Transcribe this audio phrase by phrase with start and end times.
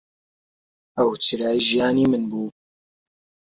[0.97, 2.45] ئەو چرای ژیانی من بوو.